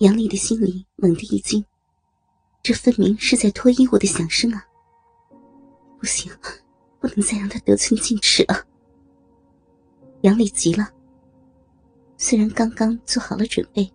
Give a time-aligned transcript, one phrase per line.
[0.00, 1.64] 杨丽的心里猛地一惊，
[2.62, 4.62] 这分明是在脱衣舞的响声啊！
[5.98, 6.30] 不行，
[7.00, 8.62] 不能再让他得寸进尺了。
[10.20, 10.86] 杨丽急了，
[12.18, 13.90] 虽然刚刚做好了准备，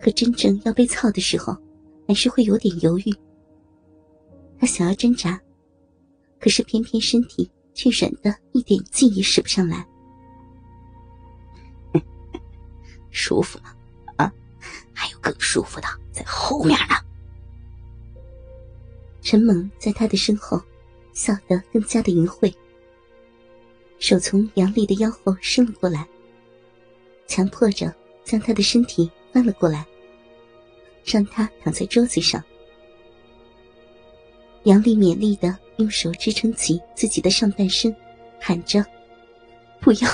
[0.00, 1.56] 可真正要被操的时候，
[2.06, 3.12] 还是会有点犹豫。
[4.60, 5.40] 她想要挣扎，
[6.38, 9.84] 可是偏偏身体却软的一点劲也使不上来。
[13.10, 13.74] 舒服吗？
[15.30, 16.96] 更舒服的在后面呢。
[19.22, 20.60] 陈猛在他的身后，
[21.12, 22.52] 笑得更加的淫秽，
[23.98, 26.06] 手从杨丽的腰后伸了过来，
[27.28, 29.86] 强迫着将她的身体翻了过来，
[31.04, 32.42] 让她躺在桌子上。
[34.64, 37.94] 杨丽勉力的用手支撑起自己的上半身，
[38.40, 38.84] 喊着
[39.80, 40.08] ：“不要，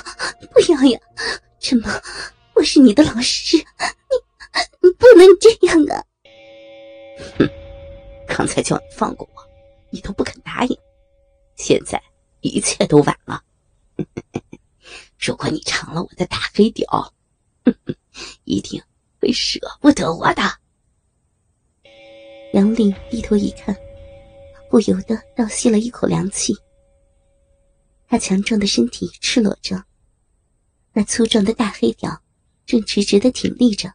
[0.53, 1.01] 不要呀，
[1.59, 1.91] 陈猛，
[2.55, 3.57] 我是你的老师，”
[4.99, 6.05] 不能这样啊！
[7.39, 7.49] 哼，
[8.27, 9.43] 刚才叫你放过我，
[9.91, 10.79] 你都不肯答应，
[11.57, 12.03] 现在
[12.41, 13.43] 一切都晚了。
[15.19, 17.15] 如果你尝了我的大黑屌，
[18.45, 18.83] 一定
[19.21, 20.43] 会舍不得我的。
[22.53, 23.77] 杨丽低头一看，
[24.71, 26.55] 不由得倒吸了一口凉气。
[28.09, 29.83] 她强壮的身体赤裸着，
[30.93, 32.23] 那粗壮的大黑屌
[32.65, 33.93] 正直直的挺立着。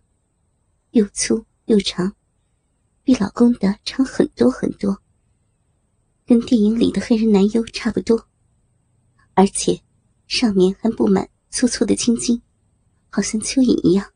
[0.92, 2.16] 又粗又长，
[3.04, 5.02] 比老公的长很多很多，
[6.26, 8.28] 跟电影里的黑人男优差不多，
[9.34, 9.82] 而且
[10.28, 12.42] 上面还布满粗粗的青筋，
[13.10, 14.12] 好像蚯蚓一样。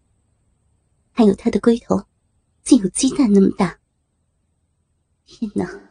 [1.11, 2.03] 还有他的龟头，
[2.61, 3.79] 竟有鸡蛋那么大。
[5.25, 5.81] 天哪！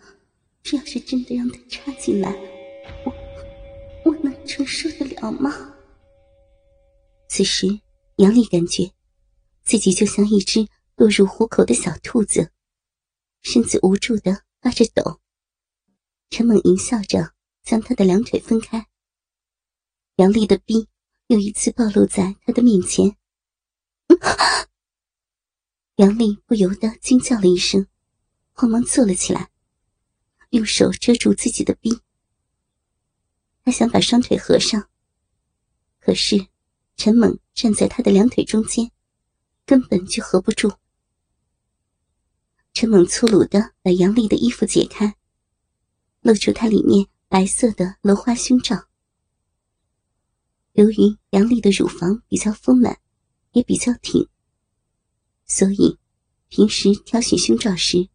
[0.63, 2.31] 这要是真的让他插进来，
[3.05, 3.13] 我
[4.05, 5.75] 我能承受得了吗？
[7.29, 7.81] 此时，
[8.17, 8.93] 杨丽感觉。
[9.65, 12.53] 自己就像一只落入虎口的小兔子，
[13.43, 15.21] 身子无助的发着抖。
[16.31, 17.33] 陈猛淫笑着
[17.63, 18.87] 将他的两腿分开，
[20.17, 20.87] 杨丽的逼
[21.29, 23.17] 又一次暴露在他的面前。
[25.97, 27.87] 杨丽不由得惊叫了一声，
[28.53, 29.51] 慌忙坐了起来，
[30.51, 32.01] 用手遮住自己的逼。
[33.65, 34.91] 他想把双腿合上，
[36.01, 36.49] 可是
[36.97, 38.91] 陈猛站在他的两腿中间。
[39.67, 40.73] 根本就合不住。
[42.73, 45.17] 陈猛粗鲁的把杨丽的衣服解开，
[46.21, 48.87] 露出她里面白色的镂花胸罩。
[50.73, 52.99] 由于杨丽的乳房比较丰满，
[53.53, 54.29] 也比较挺，
[55.47, 55.97] 所以
[56.49, 58.09] 平时挑选胸罩时，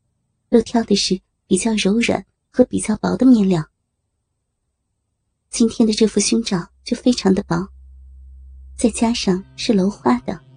[0.50, 3.66] 都挑的是比较柔软和比较薄的面料。
[5.50, 7.70] 今天的这副胸罩就非常的薄，
[8.78, 10.49] 再加上是镂花的。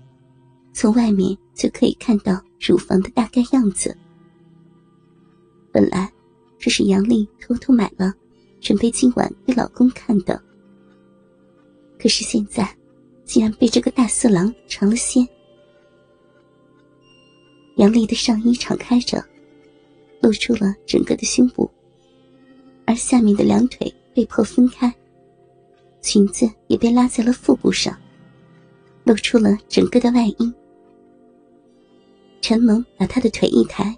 [0.73, 3.97] 从外面就可以看到乳房的大概样子。
[5.71, 6.11] 本来
[6.59, 8.13] 这是杨丽偷偷买了，
[8.61, 10.41] 准备今晚给老公看的。
[11.99, 12.77] 可是现在，
[13.25, 15.27] 竟然被这个大色狼尝了鲜。
[17.77, 19.25] 杨丽的上衣敞开着，
[20.21, 21.71] 露出了整个的胸部，
[22.87, 24.93] 而下面的两腿被迫分开，
[26.01, 27.97] 裙子也被拉在了腹部上，
[29.05, 30.53] 露出了整个的外衣。
[32.43, 33.97] 陈蒙把他的腿一抬，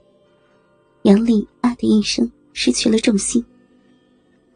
[1.05, 3.43] 杨丽啊的一声失去了重心，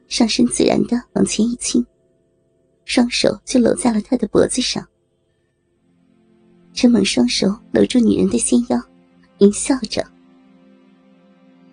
[0.09, 1.85] 上身自然的往前一倾，
[2.85, 4.87] 双手就搂在了他的脖子上。
[6.75, 8.79] 陈猛双手搂住女人的纤腰，
[9.39, 10.07] 淫笑着。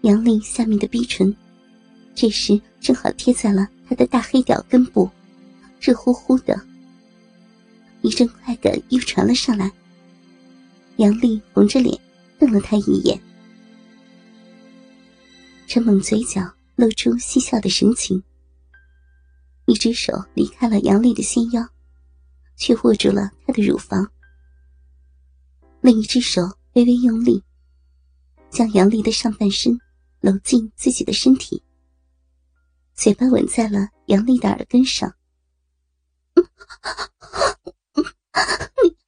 [0.04, 1.36] 杨丽下面的逼唇，
[2.16, 5.10] 这时正好贴在了他的大黑屌根部，
[5.82, 6.58] 热乎乎的，
[8.02, 9.70] 一阵快感又传了上来。
[10.96, 12.00] 杨丽红着脸。
[12.40, 13.20] 瞪了他一眼，
[15.68, 16.42] 陈猛嘴角
[16.76, 18.22] 露出嬉笑的神情，
[19.66, 21.68] 一只手离开了杨丽的纤腰，
[22.56, 24.06] 却握住了她的乳房；
[25.82, 26.42] 另一只手
[26.74, 27.44] 微微用力，
[28.50, 29.80] 将杨丽的上半身
[30.20, 31.64] 搂进自己的身体，
[32.94, 35.14] 嘴巴吻在了杨丽的耳根上。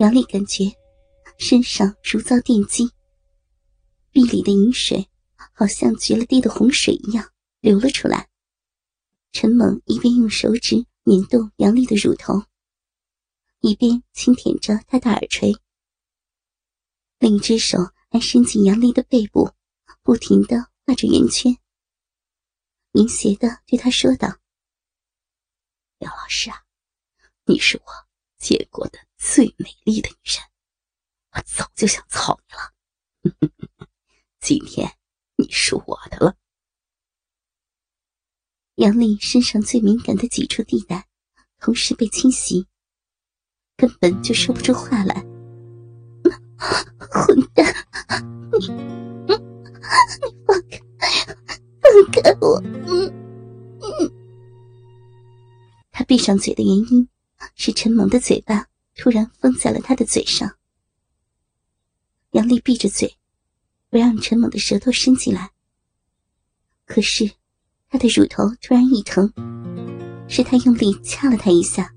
[0.00, 0.64] 杨丽感觉
[1.38, 2.90] 身上如遭电击，
[4.10, 5.10] 壁里的饮水
[5.52, 7.30] 好像决了堤的洪水一样
[7.60, 8.30] 流了出来。
[9.30, 12.42] 陈猛一边用手指捻动杨丽的乳头，
[13.60, 15.54] 一边轻舔着她的耳垂，
[17.18, 17.76] 另一只手
[18.08, 19.50] 还伸进杨丽的背部，
[20.02, 21.54] 不停的画着圆圈，
[22.92, 24.38] 淫邪的对她说道
[26.00, 26.64] ：“杨老师啊，
[27.44, 27.92] 你是我
[28.38, 30.42] 见过的最美丽的女人，
[31.32, 32.40] 我早就想操
[33.22, 33.52] 你了，
[34.40, 34.96] 今天
[35.36, 36.36] 你是我的了。”
[38.76, 41.06] 杨丽身上最敏感的几处地带
[41.58, 42.66] 同时被侵袭，
[43.76, 45.22] 根本就说不出话来。
[46.98, 47.74] 混蛋！
[48.58, 49.36] 你，你
[50.46, 50.80] 放开，
[51.82, 52.58] 放开我！
[52.62, 53.06] 嗯
[53.80, 54.10] 嗯。
[55.90, 57.06] 他闭上嘴的原因
[57.54, 58.66] 是陈萌的嘴巴
[59.00, 60.48] 突然封在了他的嘴上。
[62.32, 63.16] 杨丽闭着嘴，
[63.88, 65.50] 不让陈猛的舌头伸进来。
[66.84, 67.30] 可是。
[67.92, 69.28] 他的乳头突然一疼，
[70.28, 71.92] 是他用力掐了他一下。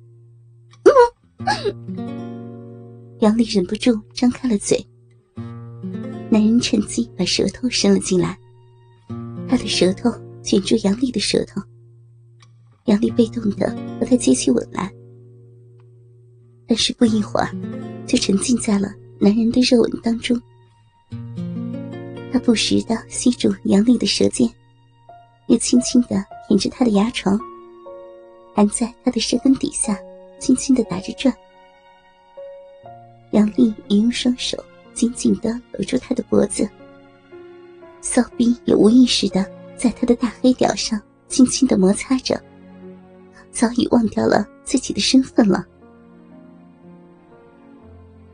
[3.19, 4.83] 杨丽忍不住张开了嘴，
[6.31, 8.35] 男人趁机把舌头伸了进来，
[9.47, 10.09] 他的舌头
[10.41, 11.61] 卷住杨丽的舌头，
[12.85, 13.69] 杨丽被动的
[14.00, 14.91] 和他接起吻来，
[16.74, 17.48] 但是不一会儿
[18.08, 20.42] 就沉浸在了男人的热吻当中，
[22.31, 24.50] 他不时的吸住杨丽的舌尖。
[25.50, 27.40] 又轻轻的舔着她的牙床，
[28.56, 29.96] 还在她的舌根底下
[30.40, 31.31] 轻轻的打着转。
[33.34, 34.58] 杨丽也用双手
[34.96, 36.68] 紧紧的搂住他的脖子，
[38.02, 39.46] 骚逼也无意识的
[39.78, 42.42] 在他的大黑屌上轻轻的摩擦着，
[43.52, 45.64] 早已忘掉了自己的身份了。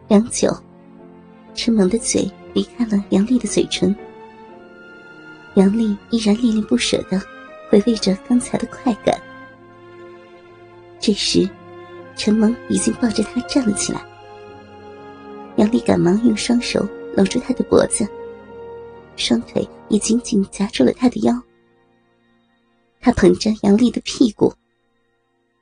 [0.10, 0.52] 良久，
[1.54, 3.96] 陈萌的嘴离开了杨丽的嘴唇。
[5.54, 7.22] 杨丽依然恋恋不舍的
[7.70, 9.22] 回味着刚才的快感。
[11.00, 11.48] 这时，
[12.16, 14.04] 陈萌已经抱着她站了起来。
[15.58, 16.84] 杨丽赶忙用双手
[17.16, 18.04] 搂住他的脖子，
[19.16, 21.40] 双腿也紧紧夹住了他的腰。
[23.00, 24.52] 他捧着杨丽的屁股，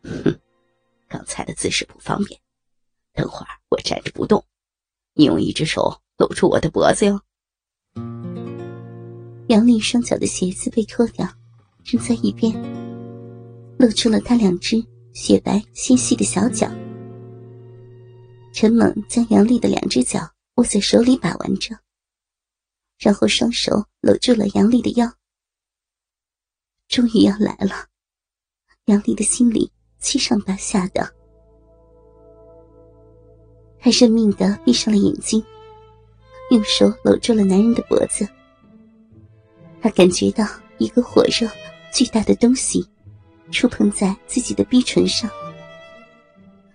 [0.04, 0.34] 哼，
[1.10, 2.40] 刚才的姿势不方便，
[3.18, 4.46] 等会儿我站着不动，
[5.16, 7.20] 你用一只手搂住我的脖子哟。
[9.48, 11.28] 杨丽双脚的鞋子被脱掉，
[11.84, 12.54] 扔在一边，
[13.80, 16.72] 露出了她两只雪白纤细的小脚。
[18.54, 20.20] 陈猛将杨丽的两只脚
[20.58, 21.76] 握在手里把玩着，
[23.00, 25.12] 然后双手搂住了杨丽的腰。
[26.88, 27.88] 终于要来了，
[28.86, 31.16] 杨丽的心里七上八下的，
[33.88, 35.42] 他认命的闭上了眼睛，
[36.52, 38.28] 用手搂住了男人的脖子。
[39.82, 40.46] 他感觉到
[40.78, 41.50] 一个火热、
[41.94, 42.86] 巨大的东西
[43.50, 45.32] 触碰在自己的逼唇上，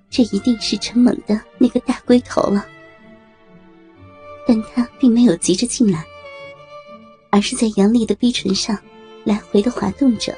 [0.08, 2.66] 这一定是陈猛的那个大龟头了。
[4.46, 6.02] 但他并没有急着进来，
[7.28, 8.74] 而是在杨丽的逼唇上
[9.22, 10.34] 来回的滑动着。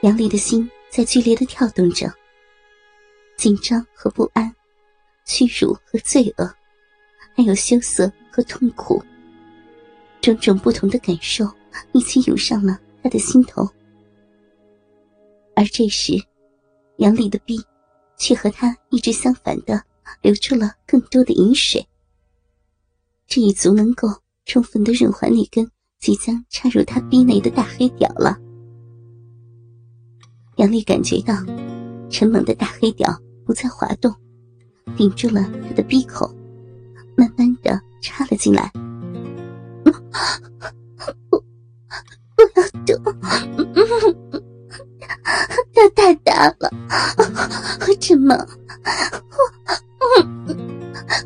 [0.00, 2.10] 杨丽的心在剧烈的跳动着，
[3.42, 4.54] 紧张和不安，
[5.26, 6.48] 屈辱和罪恶，
[7.34, 9.02] 还有羞涩和痛苦。
[10.20, 11.44] 种种不同的感受
[11.90, 13.68] 一起涌上了他的心头，
[15.56, 16.12] 而这时，
[16.98, 17.60] 杨丽的臂
[18.16, 19.82] 却和他一直相反的
[20.20, 21.84] 流出了更多的饮水。
[23.26, 24.08] 这已足能够
[24.44, 28.38] 充分的润滑那根即将插入他臂内的大黑屌了。
[30.58, 31.34] 杨丽感觉到
[32.08, 33.12] 陈猛的大黑屌
[33.44, 34.14] 不再滑动，
[34.96, 36.32] 顶住了他的鼻口，
[37.16, 38.70] 慢慢的插了进来。
[39.84, 39.90] 不，
[42.36, 43.14] 不要动！
[45.74, 46.70] 他太大了，
[47.80, 48.34] 我怎么？
[50.00, 50.06] 我，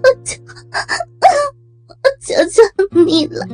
[0.03, 0.43] 我求，
[1.89, 2.63] 我求求
[3.05, 3.47] 你了！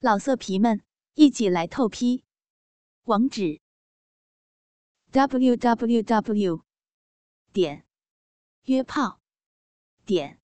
[0.00, 0.80] 老色皮们，
[1.14, 2.24] 一起来透批！
[3.04, 3.60] 网址
[5.12, 6.64] ：w w w.
[7.52, 7.84] 点。
[8.64, 9.20] 约炮
[10.04, 10.38] 点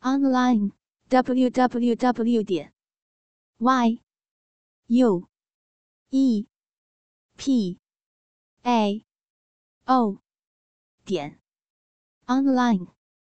[0.00, 0.72] online
[1.08, 2.72] w w w 点
[3.58, 4.00] y
[4.86, 5.28] u
[6.10, 6.46] e
[7.36, 7.78] p
[8.62, 9.04] a
[9.84, 10.22] o
[11.04, 11.40] 点
[12.26, 13.01] online。